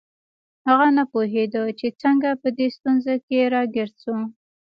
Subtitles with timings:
[0.67, 4.17] هغه نه پوهیده چې څنګه په دې ستونزه کې راګیر شو